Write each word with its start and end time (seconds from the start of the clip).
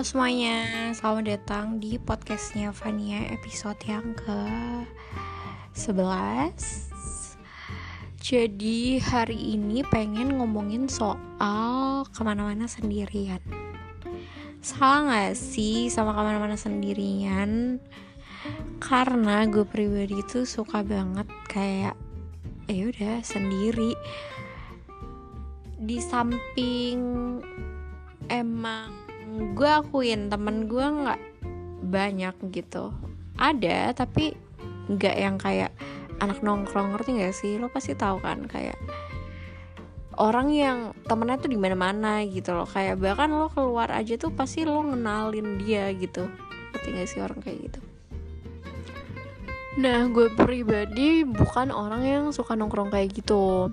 Halo 0.00 0.16
semuanya, 0.16 0.64
selamat 0.96 1.24
datang 1.28 1.76
di 1.76 2.00
podcastnya 2.00 2.72
Fania 2.72 3.20
episode 3.36 3.76
yang 3.84 4.16
ke 4.16 4.40
11 5.76 6.56
Jadi 8.16 8.96
hari 8.96 9.60
ini 9.60 9.84
pengen 9.84 10.40
ngomongin 10.40 10.88
soal 10.88 12.08
ke 12.16 12.20
mana-mana 12.24 12.64
sendirian. 12.64 13.44
Salah 14.64 15.04
gak 15.04 15.36
sih 15.36 15.92
sama 15.92 16.16
ke 16.16 16.20
mana-mana 16.24 16.56
sendirian? 16.56 17.76
Karena 18.80 19.44
gue 19.52 19.68
pribadi 19.68 20.16
tuh 20.24 20.48
suka 20.48 20.80
banget 20.80 21.28
kayak 21.44 21.92
ya 22.72 22.88
udah 22.88 23.20
sendiri. 23.20 23.92
Di 25.76 26.00
samping 26.00 26.96
emang 28.32 29.09
gue 29.54 29.70
akuin 29.70 30.26
temen 30.32 30.66
gue 30.66 30.82
nggak 30.82 31.20
banyak 31.86 32.34
gitu. 32.50 32.94
Ada 33.38 33.94
tapi 33.94 34.34
nggak 34.90 35.16
yang 35.16 35.36
kayak 35.38 35.72
anak 36.20 36.44
nongkrong 36.44 36.94
ngerti 36.94 37.22
gak 37.24 37.34
sih? 37.34 37.56
Lo 37.56 37.72
pasti 37.72 37.96
tahu 37.96 38.20
kan 38.20 38.44
kayak 38.44 38.76
orang 40.20 40.52
yang 40.52 40.78
temennya 41.08 41.40
tuh 41.40 41.50
di 41.50 41.58
mana 41.58 41.74
mana 41.74 42.12
gitu 42.28 42.52
loh. 42.52 42.68
Kayak 42.68 43.00
bahkan 43.00 43.32
lo 43.32 43.48
keluar 43.48 43.88
aja 43.90 44.20
tuh 44.20 44.30
pasti 44.30 44.68
lo 44.68 44.84
ngenalin 44.84 45.56
dia 45.62 45.88
gitu. 45.96 46.28
Ngerti 46.76 46.88
gak 46.92 47.08
sih 47.08 47.20
orang 47.24 47.40
kayak 47.40 47.58
gitu? 47.72 47.80
Nah 49.80 50.04
gue 50.12 50.28
pribadi 50.36 51.24
bukan 51.24 51.72
orang 51.72 52.02
yang 52.04 52.24
suka 52.36 52.52
nongkrong 52.52 52.92
kayak 52.92 53.16
gitu. 53.16 53.72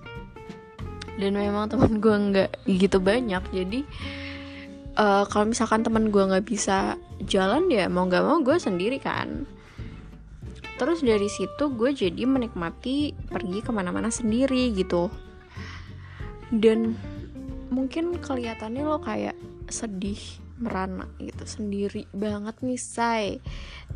Dan 1.17 1.33
memang 1.33 1.65
teman 1.67 1.97
gue 1.97 2.15
nggak 2.15 2.51
gitu 2.69 3.01
banyak 3.01 3.41
jadi 3.49 3.81
uh, 4.97 5.23
kalau 5.29 5.45
misalkan 5.47 5.85
teman 5.85 6.09
gue 6.09 6.19
nggak 6.19 6.45
bisa 6.49 6.97
jalan 7.29 7.69
ya 7.69 7.85
mau 7.87 8.09
nggak 8.09 8.25
mau 8.25 8.41
gue 8.41 8.57
sendiri 8.57 8.97
kan. 8.97 9.45
Terus 10.77 11.01
dari 11.01 11.25
situ 11.29 11.73
gue 11.73 11.89
jadi 11.93 12.25
menikmati 12.25 13.13
pergi 13.29 13.59
ke 13.65 13.71
mana-mana 13.73 14.13
sendiri 14.13 14.73
gitu. 14.73 15.09
Dan 16.53 16.93
mungkin 17.73 18.17
kelihatannya 18.21 18.83
lo 18.85 19.01
kayak 19.01 19.37
sedih 19.69 20.19
merana 20.57 21.05
gitu 21.21 21.45
sendiri 21.45 22.05
banget 22.13 22.57
nih 22.61 22.81
say. 22.81 23.25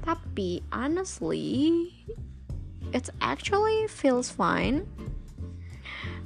Tapi 0.01 0.65
honestly 0.73 1.89
it's 2.91 3.13
actually 3.21 3.85
feels 3.87 4.27
fine 4.33 4.83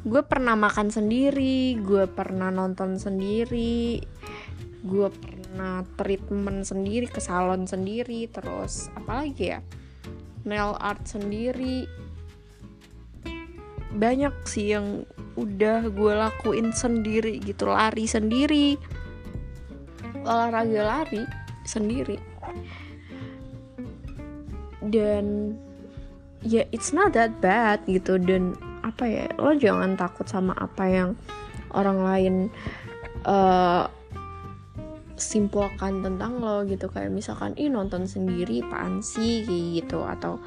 gue 0.05 0.21
pernah 0.21 0.53
makan 0.53 0.93
sendiri 0.93 1.81
gue 1.81 2.05
pernah 2.05 2.53
nonton 2.53 3.01
sendiri 3.01 4.05
gue 4.85 5.09
pernah 5.09 5.81
treatment 5.97 6.61
sendiri 6.61 7.09
ke 7.09 7.17
salon 7.17 7.65
sendiri 7.65 8.29
terus 8.29 8.93
apalagi 8.93 9.57
ya? 9.57 9.59
Nail 10.45 10.77
art 10.77 11.09
sendiri. 11.09 11.89
Banyak 13.97 14.45
sih 14.45 14.77
yang 14.77 15.09
udah 15.33 15.89
gue 15.89 16.13
lakuin 16.13 16.69
sendiri 16.69 17.41
gitu 17.41 17.65
lari 17.65 18.05
sendiri. 18.05 18.77
Olahraga 20.21 20.85
lari 20.85 21.25
sendiri. 21.65 22.21
Dan 24.85 25.57
ya 26.45 26.61
it's 26.69 26.93
not 26.93 27.17
that 27.17 27.33
bad 27.41 27.81
gitu 27.89 28.21
dan 28.21 28.53
apa 28.95 29.11
ya 29.11 29.27
lo 29.35 29.51
jangan 29.59 29.99
takut 29.99 30.23
sama 30.23 30.55
apa 30.55 30.87
yang 30.87 31.19
orang 31.75 31.99
lain 31.99 32.35
uh, 33.27 33.91
simpulkan 35.19 35.99
tentang 35.99 36.39
lo 36.39 36.63
gitu. 36.63 36.87
Kayak 36.87 37.11
misalkan 37.11 37.55
ih 37.59 37.67
nonton 37.71 38.07
sendiri 38.07 38.63
apaan 38.63 39.03
sih? 39.03 39.43
Gitu. 39.43 39.99
Atau 39.99 40.39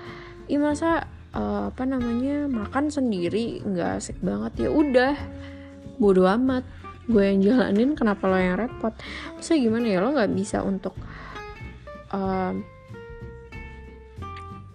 ih 0.48 0.56
masa 0.56 1.09
uh, 1.36 1.69
apa 1.69 1.84
namanya 1.84 2.48
makan 2.48 2.88
sendiri? 2.88 3.60
Nggak 3.64 4.00
asik 4.00 4.19
banget. 4.25 4.69
Ya 4.69 4.70
udah 4.72 5.15
bodo 6.00 6.25
amat. 6.25 6.65
Gue 7.09 7.25
yang 7.25 7.41
jalanin 7.41 7.97
kenapa 7.97 8.28
lo 8.28 8.36
yang 8.36 8.60
repot? 8.60 8.92
Maksudnya 9.36 9.60
gimana 9.65 9.86
ya 9.88 9.98
lo 10.04 10.09
nggak 10.12 10.32
bisa 10.36 10.60
untuk 10.60 10.92
uh, 12.12 12.53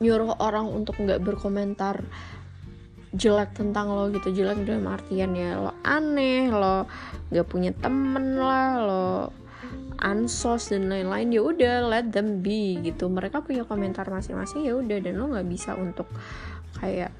nyuruh 0.01 0.41
orang 0.41 0.67
untuk 0.73 0.97
nggak 0.97 1.21
berkomentar 1.21 2.01
jelek 3.13 3.53
tentang 3.53 3.93
lo 3.93 4.09
gitu. 4.09 4.33
Jelek 4.33 4.65
dalam 4.65 4.89
artian 4.89 5.37
ya 5.37 5.57
lo 5.61 5.71
aneh 5.85 6.49
lo 6.49 6.89
nggak 7.29 7.47
punya 7.47 7.71
temen 7.77 8.37
lah 8.41 8.81
lo 8.81 9.09
ansos 10.01 10.73
dan 10.73 10.89
lain-lain. 10.89 11.29
Ya 11.29 11.41
udah 11.45 11.73
let 11.87 12.09
them 12.09 12.41
be 12.41 12.81
gitu. 12.81 13.07
Mereka 13.07 13.45
punya 13.45 13.63
komentar 13.63 14.09
masing-masing 14.09 14.65
ya 14.65 14.73
udah. 14.75 14.97
Dan 14.99 15.21
lo 15.21 15.29
nggak 15.29 15.47
bisa 15.47 15.77
untuk 15.77 16.09
kayak 16.81 17.13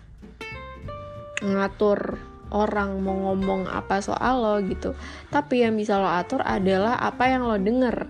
ngatur 1.45 2.17
orang 2.53 3.01
mau 3.01 3.31
ngomong 3.31 3.69
apa 3.69 4.01
soal 4.01 4.41
lo 4.41 4.55
gitu. 4.65 4.97
Tapi 5.29 5.61
yang 5.61 5.77
bisa 5.77 6.01
lo 6.01 6.09
atur 6.09 6.41
adalah 6.41 6.97
apa 6.97 7.29
yang 7.29 7.45
lo 7.45 7.57
denger. 7.61 8.09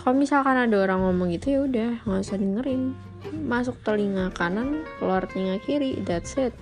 Kalau 0.00 0.16
misalkan 0.16 0.56
ada 0.56 0.76
orang 0.80 1.06
ngomong 1.06 1.28
gitu 1.38 1.46
ya 1.54 1.60
udah 1.64 1.90
nggak 2.02 2.20
usah 2.24 2.38
dengerin. 2.40 2.82
Masuk 3.30 3.76
telinga 3.84 4.32
kanan 4.32 4.82
keluar 4.96 5.28
telinga 5.28 5.60
kiri 5.60 6.00
that's 6.02 6.40
it 6.40 6.56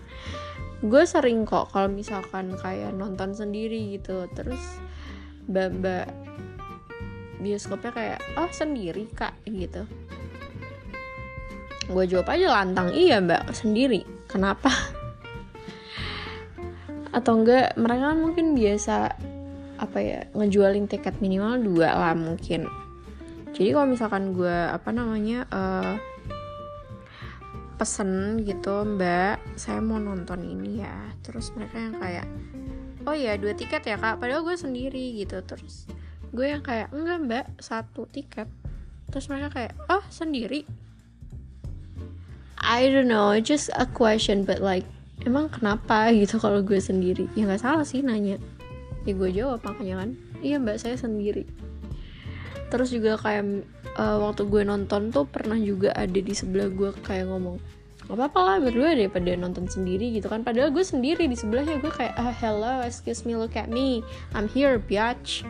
gue 0.78 1.02
sering 1.02 1.42
kok 1.42 1.74
kalau 1.74 1.90
misalkan 1.90 2.54
kayak 2.54 2.94
nonton 2.94 3.34
sendiri 3.34 3.98
gitu. 3.98 4.30
Terus 4.34 4.60
mbak-mbak 5.50 6.06
bioskopnya 7.38 7.92
kayak 7.94 8.20
oh 8.38 8.50
sendiri 8.50 9.10
kak 9.14 9.34
gitu. 9.46 9.86
Gue 11.88 12.04
jawab 12.04 12.28
aja 12.30 12.62
lantang. 12.62 12.92
Iya 12.94 13.18
mbak 13.24 13.50
sendiri. 13.54 14.04
Kenapa? 14.28 14.70
Atau 17.10 17.40
enggak 17.40 17.74
mereka 17.80 18.12
kan 18.12 18.18
mungkin 18.20 18.46
biasa 18.52 19.16
apa 19.78 19.98
ya 20.02 20.20
ngejualin 20.34 20.90
tiket 20.90 21.22
minimal 21.22 21.56
dua 21.62 21.94
lah 21.94 22.14
mungkin. 22.18 22.66
Jadi 23.56 23.74
kalau 23.74 23.88
misalkan 23.90 24.36
gue 24.36 24.56
apa 24.68 24.90
namanya 24.92 25.48
uh, 25.50 25.96
pesen 27.78 28.42
gitu 28.42 28.82
mbak 28.82 29.38
saya 29.54 29.78
mau 29.78 30.02
nonton 30.02 30.42
ini 30.42 30.82
ya. 30.82 31.14
Terus 31.22 31.54
mereka 31.54 31.78
yang 31.78 31.96
kayak 31.96 32.26
oh 33.06 33.14
ya 33.14 33.38
dua 33.38 33.54
tiket 33.54 33.86
ya 33.86 33.96
kak. 33.96 34.18
Padahal 34.18 34.42
gue 34.42 34.58
sendiri 34.58 35.14
gitu. 35.14 35.38
Terus 35.46 35.86
gue 36.34 36.46
yang 36.50 36.60
kayak 36.60 36.90
enggak 36.90 37.18
mbak 37.22 37.44
satu 37.62 38.10
tiket. 38.10 38.50
Terus 39.14 39.30
mereka 39.30 39.54
kayak 39.54 39.72
oh 39.86 40.02
sendiri? 40.10 40.66
I 42.58 42.90
don't 42.90 43.06
know 43.06 43.38
just 43.38 43.70
a 43.78 43.86
question 43.86 44.42
but 44.42 44.58
like 44.58 44.84
emang 45.22 45.46
kenapa? 45.48 46.10
gitu 46.10 46.42
kalau 46.42 46.58
gue 46.66 46.82
sendiri. 46.82 47.30
Ya 47.38 47.46
nggak 47.46 47.62
salah 47.62 47.86
sih 47.86 48.02
nanya. 48.02 48.42
Ya 49.06 49.14
gue 49.14 49.30
jawab 49.30 49.62
makanya 49.62 50.02
kan. 50.02 50.10
Iya 50.42 50.58
mbak 50.58 50.82
saya 50.82 50.98
sendiri 50.98 51.67
terus 52.68 52.92
juga 52.92 53.16
kayak 53.16 53.64
uh, 53.96 54.20
waktu 54.22 54.44
gue 54.44 54.62
nonton 54.64 55.08
tuh 55.08 55.24
pernah 55.24 55.56
juga 55.56 55.92
ada 55.96 56.18
di 56.20 56.34
sebelah 56.36 56.68
gue 56.68 56.92
kayak 57.04 57.28
ngomong 57.28 57.56
gak 58.08 58.16
apa-apa 58.16 58.40
lah 58.40 58.56
berdua 58.64 58.96
daripada 58.96 59.36
nonton 59.36 59.68
sendiri 59.68 60.08
gitu 60.16 60.32
kan. 60.32 60.40
Padahal 60.40 60.72
gue 60.72 60.80
sendiri 60.80 61.28
di 61.28 61.36
sebelahnya 61.36 61.76
gue 61.76 61.92
kayak 61.92 62.16
ah 62.16 62.32
hello 62.40 62.80
excuse 62.80 63.28
me 63.28 63.36
look 63.36 63.52
at 63.52 63.68
me 63.68 64.00
I'm 64.32 64.48
here 64.48 64.80
biatch. 64.80 65.44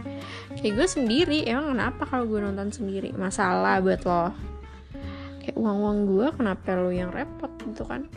Kayak 0.59 0.75
gue 0.75 0.89
sendiri 0.91 1.39
emang 1.47 1.79
kenapa 1.79 2.03
kalau 2.11 2.27
gue 2.27 2.43
nonton 2.43 2.75
sendiri? 2.75 3.15
Masalah 3.15 3.79
buat 3.79 4.03
lo. 4.03 4.35
Kayak 5.39 5.55
uang 5.55 5.79
uang 5.87 5.99
gue 6.11 6.27
kenapa 6.35 6.75
lo 6.75 6.91
yang 6.91 7.15
repot 7.15 7.51
gitu 7.63 7.87
kan. 7.87 8.11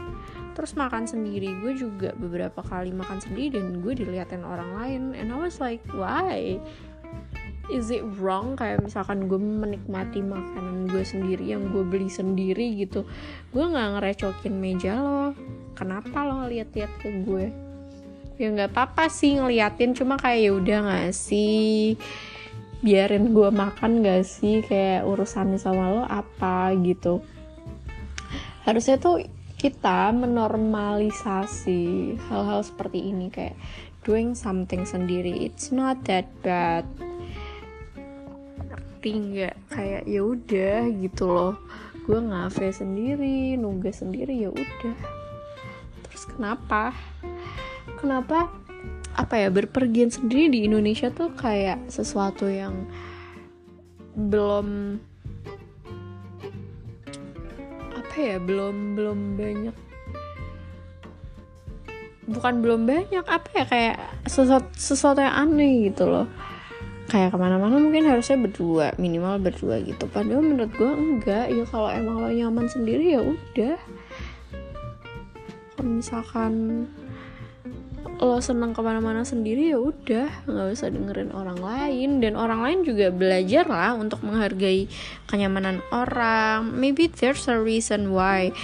Terus 0.57 0.74
makan 0.74 1.06
sendiri 1.06 1.54
gue 1.62 1.77
juga 1.77 2.09
beberapa 2.18 2.65
kali 2.65 2.89
makan 2.97 3.21
sendiri 3.21 3.62
dan 3.62 3.77
gue 3.86 3.94
diliatin 3.94 4.42
orang 4.42 4.74
lain 4.74 5.01
and 5.13 5.30
I 5.30 5.38
was 5.38 5.62
like 5.62 5.86
why 5.94 6.57
is 7.71 7.89
it 7.89 8.03
wrong? 8.19 8.59
Kayak 8.59 8.83
misalkan 8.83 9.31
gue 9.31 9.39
menikmati 9.39 10.19
makanan 10.19 10.91
gue 10.91 11.03
sendiri 11.07 11.47
yang 11.47 11.71
gue 11.71 11.88
beli 11.88 12.12
sendiri 12.12 12.75
gitu 12.75 13.07
gue 13.56 13.63
nggak 13.63 13.97
ngerecokin 13.97 14.56
meja 14.59 15.00
lo. 15.00 15.31
Kenapa 15.73 16.27
lo 16.27 16.45
lihat-lihat 16.51 16.91
ke 17.00 17.09
gue? 17.23 17.47
Ya 18.35 18.51
nggak 18.51 18.75
apa-apa 18.75 19.07
sih 19.07 19.39
ngeliatin 19.39 19.95
cuma 19.95 20.19
kayak 20.19 20.39
ya 20.44 20.51
udah 20.51 20.77
nggak 20.83 21.09
sih? 21.15 21.95
Biarin 22.81 23.38
gue 23.38 23.53
makan 23.53 24.01
gak 24.01 24.25
sih? 24.25 24.65
Kayak 24.65 25.06
urusannya 25.06 25.62
sama 25.62 25.94
lo 25.94 26.01
apa 26.01 26.73
gitu? 26.81 27.21
Harusnya 28.65 28.97
tuh 28.97 29.21
kita 29.62 30.09
menormalisasi 30.09 32.18
hal-hal 32.25 32.65
seperti 32.65 33.13
ini 33.13 33.29
kayak 33.29 33.53
doing 34.01 34.33
something 34.33 34.81
sendiri. 34.81 35.45
It's 35.45 35.69
not 35.69 36.01
that 36.09 36.25
bad 36.41 36.89
ngerti 39.01 39.18
nggak 39.33 39.56
kayak 39.74 40.03
ya 40.06 40.21
udah 40.21 40.81
gitu 41.01 41.25
loh. 41.25 41.57
Gue 42.06 42.21
ngafe 42.21 42.69
sendiri 42.69 43.57
nugas 43.57 44.06
sendiri 44.06 44.45
ya 44.45 44.53
udah. 44.53 44.98
Terus 46.06 46.24
kenapa? 46.30 46.94
Kenapa 47.98 48.53
apa 49.18 49.42
ya 49.42 49.50
berpergian 49.50 50.13
sendiri 50.13 50.53
di 50.53 50.69
Indonesia 50.69 51.09
tuh 51.09 51.33
kayak 51.33 51.89
sesuatu 51.89 52.45
yang 52.45 52.86
belum 54.13 55.01
apa 57.97 58.15
ya 58.21 58.38
belum 58.38 58.94
belum 58.94 59.19
banyak 59.33 59.75
bukan 62.30 62.54
belum 62.62 62.81
banyak 62.86 63.25
apa 63.25 63.50
ya 63.57 63.65
kayak 63.65 63.97
sesuatu 64.30 64.69
sesuatu 64.77 65.25
yang 65.25 65.33
aneh 65.33 65.89
gitu 65.89 66.06
loh 66.06 66.30
kayak 67.11 67.35
ke 67.35 67.37
mana-mana 67.37 67.75
mungkin 67.75 68.07
harusnya 68.07 68.39
berdua 68.39 68.95
minimal 68.95 69.35
berdua 69.43 69.83
gitu. 69.83 70.07
Padahal 70.07 70.39
menurut 70.39 70.71
gue 70.79 70.87
enggak. 70.87 71.51
Ya 71.51 71.67
kalau 71.67 71.91
emang 71.91 72.23
lo 72.23 72.31
nyaman 72.31 72.71
sendiri 72.71 73.11
ya 73.11 73.19
udah. 73.19 73.75
Kalau 75.75 75.91
misalkan 75.91 76.53
lo 78.21 78.39
senang 78.39 78.71
ke 78.71 78.79
mana-mana 78.79 79.27
sendiri 79.27 79.75
ya 79.75 79.79
udah. 79.83 80.47
Nggak 80.47 80.67
usah 80.71 80.87
dengerin 80.87 81.35
orang 81.35 81.59
lain. 81.59 82.23
Dan 82.23 82.39
orang 82.39 82.63
lain 82.63 82.79
juga 82.87 83.11
belajar 83.11 83.67
lah 83.67 83.91
untuk 83.99 84.23
menghargai 84.23 84.87
kenyamanan 85.27 85.83
orang. 85.91 86.71
Maybe 86.71 87.11
there's 87.11 87.43
a 87.51 87.59
reason 87.59 88.15
why 88.15 88.55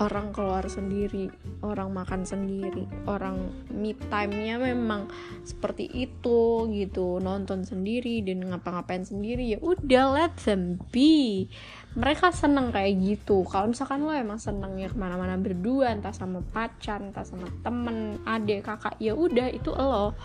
orang 0.00 0.32
keluar 0.32 0.64
sendiri 0.64 1.28
orang 1.60 1.92
makan 1.92 2.24
sendiri 2.24 2.88
orang 3.04 3.52
me 3.68 3.92
time-nya 3.92 4.56
memang 4.56 5.12
seperti 5.44 5.88
itu 5.88 6.68
gitu. 6.72 7.20
Nonton 7.20 7.68
sendiri 7.68 8.24
dan 8.24 8.48
ngapa-ngapain 8.48 9.04
sendiri 9.04 9.56
ya 9.56 9.58
udah 9.60 10.04
let 10.16 10.34
them 10.42 10.80
be. 10.88 11.46
Mereka 11.94 12.32
seneng 12.32 12.72
kayak 12.72 12.96
gitu. 12.96 13.44
Kalau 13.44 13.68
misalkan 13.68 14.00
lo 14.06 14.12
emang 14.14 14.40
seneng 14.40 14.80
ya 14.80 14.88
ke 14.88 14.96
mana-mana 14.96 15.36
berdua 15.36 15.92
entah 15.92 16.14
sama 16.16 16.40
pacar 16.40 17.04
entah 17.04 17.26
sama 17.26 17.50
temen 17.60 18.22
adik 18.24 18.64
kakak 18.64 18.96
ya 18.96 19.12
udah 19.12 19.52
itu 19.52 19.68
lo. 19.74 20.16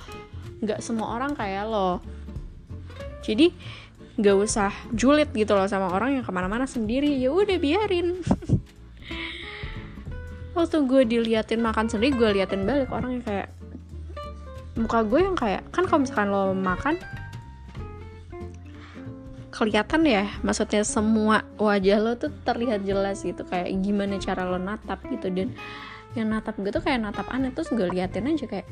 Nggak 0.63 0.79
semua 0.79 1.19
orang 1.19 1.35
kayak 1.35 1.67
lo. 1.67 1.99
Jadi 3.25 3.51
nggak 4.15 4.37
usah 4.39 4.71
julid 4.95 5.27
gitu 5.35 5.51
loh 5.51 5.67
sama 5.67 5.91
orang 5.91 6.15
yang 6.15 6.23
ke 6.23 6.31
mana-mana 6.31 6.63
sendiri. 6.63 7.11
Ya 7.19 7.33
udah 7.35 7.57
biarin 7.59 8.23
waktu 10.55 10.77
gue 10.87 11.01
diliatin 11.03 11.61
makan 11.61 11.91
sendiri 11.91 12.15
gue 12.15 12.29
liatin 12.41 12.63
balik 12.63 12.89
orang 12.89 13.19
yang 13.19 13.25
kayak 13.27 13.47
muka 14.75 14.99
gue 15.03 15.19
yang 15.19 15.37
kayak 15.37 15.61
kan 15.71 15.83
kalau 15.87 16.01
misalkan 16.03 16.27
lo 16.31 16.55
makan 16.55 16.95
kelihatan 19.51 20.01
ya 20.03 20.27
maksudnya 20.43 20.83
semua 20.83 21.47
wajah 21.55 21.99
lo 21.99 22.15
tuh 22.19 22.31
terlihat 22.43 22.83
jelas 22.83 23.23
gitu 23.23 23.43
kayak 23.47 23.71
gimana 23.79 24.19
cara 24.19 24.43
lo 24.43 24.59
natap 24.59 24.99
gitu 25.07 25.31
dan 25.31 25.51
yang 26.15 26.31
natap 26.31 26.55
gue 26.59 26.71
tuh 26.71 26.83
kayak 26.83 27.03
natap 27.03 27.27
aneh 27.31 27.51
terus 27.51 27.71
gue 27.71 27.87
liatin 27.87 28.27
aja 28.27 28.47
kayak 28.47 28.67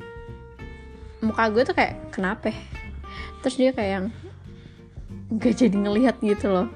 muka 1.23 1.47
gue 1.49 1.63
tuh 1.63 1.75
kayak 1.75 2.11
kenapa? 2.11 2.51
Terus 3.39 3.55
dia 3.55 3.71
kayak 3.71 3.91
yang 3.95 4.05
gak 5.39 5.55
jadi 5.55 5.77
ngelihat 5.79 6.15
gitu 6.19 6.51
loh. 6.51 6.67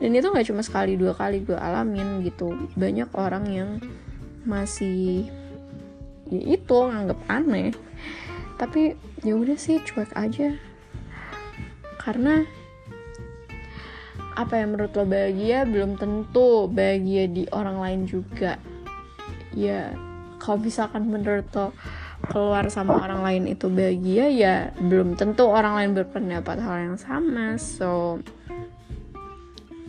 Dan 0.00 0.16
itu 0.16 0.32
nggak 0.32 0.48
cuma 0.48 0.64
sekali 0.64 0.96
dua 0.96 1.12
kali 1.12 1.44
gue 1.44 1.54
alamin 1.54 2.24
gitu. 2.24 2.56
Banyak 2.72 3.12
orang 3.12 3.44
yang 3.52 3.70
masih 4.44 5.28
ya 6.30 6.40
itu 6.56 6.76
nganggep 6.76 7.20
aneh. 7.26 7.70
Tapi 8.56 8.94
ya 9.24 9.34
udah 9.36 9.56
sih 9.56 9.80
cuek 9.80 10.12
aja. 10.16 10.56
Karena 12.00 12.44
apa 14.36 14.56
yang 14.56 14.76
menurut 14.76 14.92
lo 14.96 15.04
bahagia? 15.04 15.68
Belum 15.68 16.00
tentu 16.00 16.68
bahagia 16.68 17.28
di 17.28 17.44
orang 17.52 17.80
lain 17.80 18.00
juga. 18.08 18.56
Ya 19.52 19.92
kalau 20.40 20.62
misalkan 20.62 21.08
menurut 21.08 21.48
lo 21.52 21.76
keluar 22.28 22.68
sama 22.68 23.00
orang 23.00 23.24
lain 23.24 23.44
itu 23.48 23.72
bahagia 23.72 24.28
ya 24.28 24.56
belum 24.76 25.16
tentu 25.16 25.48
orang 25.48 25.76
lain 25.80 25.92
berpendapat 25.96 26.60
hal 26.60 26.76
yang 26.92 26.98
sama. 27.00 27.56
So 27.56 28.20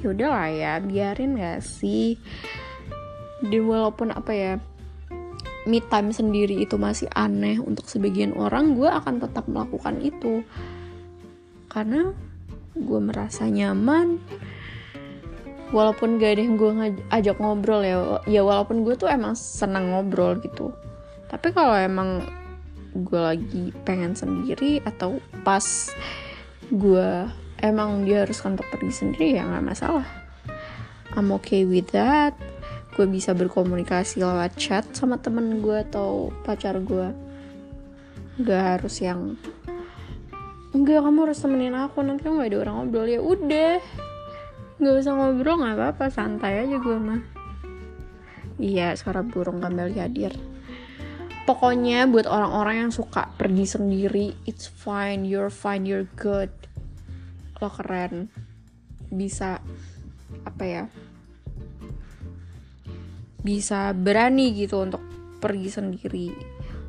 yaudah 0.01 0.29
lah 0.33 0.49
ya 0.49 0.73
biarin 0.81 1.37
gak 1.37 1.61
sih 1.61 2.17
dan 3.41 3.63
walaupun 3.65 4.13
apa 4.13 4.31
ya 4.33 4.53
me 5.65 5.77
time 5.81 6.09
sendiri 6.09 6.57
itu 6.61 6.77
masih 6.77 7.05
aneh 7.13 7.61
untuk 7.61 7.85
sebagian 7.85 8.33
orang 8.33 8.73
gue 8.73 8.89
akan 8.89 9.21
tetap 9.21 9.45
melakukan 9.45 10.01
itu. 10.01 10.41
Karena 11.69 12.13
gue 12.73 12.99
merasa 13.01 13.45
nyaman. 13.45 14.17
Walaupun 15.71 16.19
gak 16.19 16.35
ada 16.35 16.41
yang 16.43 16.55
gue 16.59 16.71
ajak 17.15 17.39
ngobrol 17.39 17.79
ya 17.79 18.19
ya 18.27 18.43
walaupun 18.43 18.83
gue 18.83 18.99
tuh 18.99 19.07
emang 19.07 19.37
senang 19.37 19.93
ngobrol 19.93 20.35
gitu. 20.43 20.75
Tapi 21.31 21.55
kalau 21.55 21.77
emang 21.79 22.27
gue 22.91 23.21
lagi 23.21 23.71
pengen 23.87 24.11
sendiri 24.11 24.83
atau 24.83 25.23
pas 25.47 25.63
gue 26.67 27.07
emang 27.63 28.03
diharuskan 28.03 28.59
untuk 28.59 28.67
pergi 28.67 28.91
sendiri 28.91 29.39
ya 29.39 29.47
nggak 29.47 29.63
masalah. 29.63 30.07
I'm 31.15 31.31
okay 31.31 31.63
with 31.63 31.95
that 31.95 32.35
gue 32.91 33.05
bisa 33.07 33.31
berkomunikasi 33.31 34.19
lewat 34.19 34.59
chat 34.59 34.83
sama 34.91 35.19
temen 35.19 35.63
gue 35.63 35.77
atau 35.87 36.29
pacar 36.43 36.79
gue. 36.83 37.09
Gak 38.41 38.63
harus 38.77 38.99
yang 38.99 39.35
enggak 40.71 41.03
kamu 41.03 41.27
harus 41.27 41.39
temenin 41.43 41.75
aku 41.75 41.99
nanti 41.99 42.27
nggak 42.27 42.51
ada 42.51 42.57
orang 42.63 42.75
ngobrol. 42.83 43.07
Ya 43.07 43.21
udah 43.23 43.79
nggak 44.81 44.95
usah 44.97 45.13
ngobrol 45.13 45.59
nggak 45.61 45.75
apa-apa 45.77 46.05
santai 46.11 46.67
aja 46.67 46.77
gue 46.79 46.97
mah. 46.99 47.21
Iya 48.61 48.93
suara 48.99 49.25
burung 49.25 49.63
kembali 49.63 49.95
hadir 49.97 50.33
pokoknya 51.51 52.07
buat 52.07 52.31
orang-orang 52.31 52.87
yang 52.87 52.91
suka 52.95 53.27
pergi 53.35 53.67
sendiri 53.67 54.31
it's 54.47 54.71
fine 54.71 55.27
you're 55.27 55.51
fine 55.51 55.83
you're 55.83 56.07
good. 56.15 56.47
Lo 57.59 57.67
keren. 57.67 58.31
Bisa 59.11 59.59
apa 60.47 60.63
ya 60.63 60.83
bisa 63.41 63.93
berani 63.97 64.53
gitu 64.53 64.85
untuk 64.85 65.01
pergi 65.41 65.69
sendiri 65.73 66.27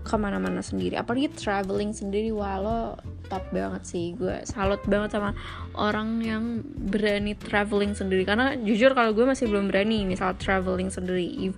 ke 0.03 0.15
mana-mana 0.19 0.61
sendiri. 0.61 0.99
Apalagi 0.99 1.31
traveling 1.33 1.95
sendiri 1.95 2.35
walau 2.35 2.99
top 3.31 3.49
banget 3.55 3.83
sih. 3.87 4.13
Gue 4.19 4.43
salut 4.45 4.83
banget 4.85 5.17
sama 5.17 5.33
orang 5.79 6.21
yang 6.21 6.45
berani 6.91 7.39
traveling 7.39 7.95
sendiri. 7.95 8.27
Karena 8.27 8.59
jujur 8.59 8.93
kalau 8.93 9.15
gue 9.15 9.25
masih 9.25 9.49
belum 9.49 9.71
berani 9.71 10.05
misal 10.05 10.35
traveling 10.37 10.91
sendiri 10.91 11.55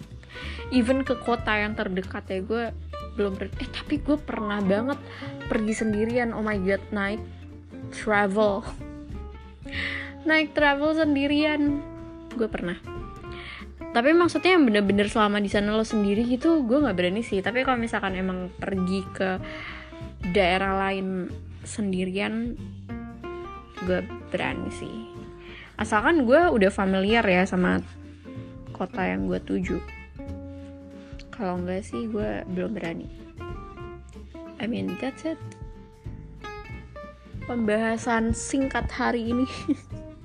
even 0.75 1.07
ke 1.07 1.15
kota 1.23 1.55
yang 1.55 1.79
terdekat 1.79 2.27
ya 2.27 2.41
gue 2.43 2.65
belum 3.15 3.39
berani 3.39 3.55
eh 3.63 3.71
tapi 3.71 4.03
gue 4.03 4.19
pernah 4.19 4.59
banget 4.61 4.99
pergi 5.49 5.75
sendirian. 5.75 6.37
Oh 6.37 6.45
my 6.45 6.59
god 6.63 6.83
naik 6.93 7.23
travel. 7.95 8.63
Naik 10.29 10.57
travel 10.57 10.97
sendirian. 10.97 11.85
Gue 12.33 12.49
pernah 12.49 12.81
tapi 13.95 14.11
maksudnya 14.11 14.59
yang 14.59 14.67
bener-bener 14.67 15.07
selama 15.07 15.39
di 15.39 15.47
sana 15.47 15.71
lo 15.71 15.87
sendiri 15.87 16.27
gitu 16.27 16.67
gue 16.67 16.83
nggak 16.83 16.99
berani 16.99 17.23
sih. 17.23 17.39
Tapi 17.39 17.63
kalau 17.63 17.79
misalkan 17.79 18.19
emang 18.19 18.51
pergi 18.59 19.07
ke 19.15 19.39
daerah 20.35 20.75
lain 20.75 21.31
sendirian 21.63 22.59
gue 23.87 24.03
berani 24.35 24.67
sih. 24.75 25.15
Asalkan 25.79 26.27
gue 26.27 26.43
udah 26.51 26.75
familiar 26.75 27.23
ya 27.23 27.47
sama 27.47 27.87
kota 28.75 29.07
yang 29.07 29.31
gue 29.31 29.39
tuju. 29.39 29.79
Kalau 31.31 31.63
enggak 31.63 31.87
sih 31.87 32.11
gue 32.11 32.43
belum 32.51 32.75
berani. 32.75 33.07
I 34.59 34.67
mean 34.67 34.99
that's 34.99 35.23
it. 35.23 35.39
Pembahasan 37.47 38.35
singkat 38.35 38.91
hari 38.91 39.31
ini. 39.31 39.47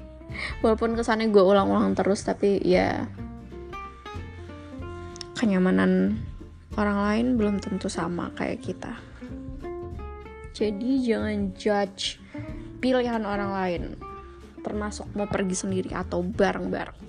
Walaupun 0.66 0.98
kesannya 0.98 1.30
gue 1.30 1.44
ulang-ulang 1.46 1.94
terus 1.94 2.26
tapi 2.26 2.58
ya 2.66 3.06
kenyamanan 5.40 6.20
orang 6.76 7.00
lain 7.00 7.28
belum 7.40 7.56
tentu 7.64 7.88
sama 7.88 8.36
kayak 8.36 8.60
kita. 8.60 8.92
Jadi 10.52 11.08
jangan 11.08 11.56
judge 11.56 12.20
pilihan 12.84 13.24
orang 13.24 13.52
lain, 13.56 13.84
termasuk 14.60 15.08
mau 15.16 15.32
pergi 15.32 15.56
sendiri 15.56 15.96
atau 15.96 16.20
bareng-bareng. 16.20 17.00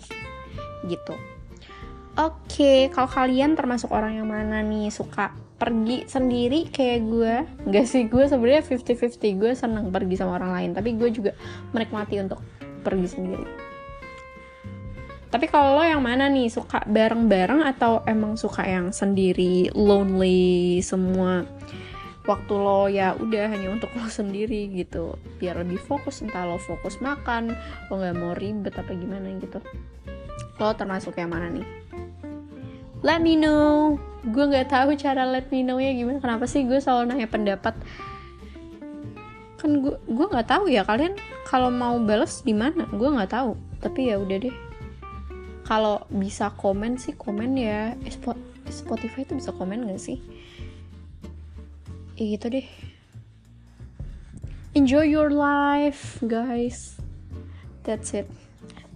Gitu. 0.86 1.14
Oke, 2.14 2.86
kalau 2.94 3.10
kalian 3.10 3.58
termasuk 3.58 3.90
orang 3.90 4.22
yang 4.22 4.30
mana 4.30 4.62
nih 4.62 4.94
suka 4.94 5.34
pergi 5.58 6.06
sendiri 6.06 6.70
kayak 6.70 7.00
gue? 7.10 7.34
Gak 7.74 7.86
sih, 7.90 8.06
gue 8.06 8.30
sebenarnya 8.30 8.62
50-50. 8.62 9.42
Gue 9.42 9.52
seneng 9.58 9.90
pergi 9.90 10.14
sama 10.14 10.38
orang 10.38 10.54
lain, 10.54 10.70
tapi 10.78 10.94
gue 10.94 11.10
juga 11.10 11.34
menikmati 11.74 12.22
untuk 12.22 12.38
pergi 12.86 13.08
sendiri 13.10 13.59
tapi 15.30 15.46
kalau 15.46 15.78
lo 15.78 15.86
yang 15.86 16.02
mana 16.02 16.26
nih? 16.26 16.50
Suka 16.50 16.82
bareng-bareng 16.90 17.62
atau 17.62 18.02
emang 18.02 18.34
suka 18.34 18.66
yang 18.66 18.90
sendiri 18.90 19.70
lonely 19.78 20.82
semua? 20.82 21.46
Waktu 22.26 22.52
lo 22.58 22.90
ya 22.90 23.14
udah 23.14 23.46
hanya 23.46 23.70
untuk 23.70 23.94
lo 23.94 24.10
sendiri 24.10 24.66
gitu. 24.74 25.14
Biar 25.38 25.62
lebih 25.62 25.78
fokus 25.78 26.18
entah 26.26 26.42
lo 26.42 26.58
fokus 26.58 26.98
makan 26.98 27.54
lo 27.86 28.02
nggak 28.02 28.16
mau 28.18 28.34
ribet 28.34 28.74
apa 28.74 28.90
gimana 28.90 29.30
gitu. 29.38 29.62
Lo 30.58 30.74
termasuk 30.74 31.14
yang 31.14 31.30
mana 31.30 31.46
nih? 31.46 31.66
Let 33.06 33.22
me 33.22 33.38
know. 33.38 34.02
Gue 34.26 34.50
nggak 34.50 34.74
tahu 34.74 34.98
cara 34.98 35.30
let 35.30 35.46
me 35.54 35.62
know 35.62 35.78
ya 35.78 35.94
gimana. 35.94 36.18
Kenapa 36.18 36.50
sih 36.50 36.66
gue 36.66 36.82
selalu 36.82 37.06
nanya 37.06 37.30
pendapat? 37.30 37.78
Kan 39.62 39.78
gue 39.78 39.94
gue 40.10 40.26
nggak 40.26 40.50
tahu 40.50 40.66
ya 40.66 40.82
kalian 40.82 41.14
kalau 41.46 41.70
mau 41.70 42.02
balas 42.02 42.42
di 42.42 42.50
mana. 42.50 42.90
Gue 42.90 43.14
nggak 43.14 43.30
tahu. 43.30 43.54
Tapi 43.78 44.10
ya 44.10 44.18
udah 44.18 44.38
deh 44.42 44.69
kalau 45.70 46.02
bisa 46.10 46.50
komen 46.58 46.98
sih 46.98 47.14
komen 47.14 47.54
ya. 47.54 47.94
Spotify 48.66 49.22
itu 49.22 49.38
bisa 49.38 49.54
komen 49.54 49.86
gak 49.86 50.02
sih? 50.02 50.18
Ya 52.18 52.34
gitu 52.34 52.50
deh. 52.50 52.66
Enjoy 54.74 55.06
your 55.06 55.30
life 55.30 56.18
guys. 56.26 56.98
That's 57.86 58.10
it. 58.18 58.26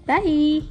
Bye 0.03 0.67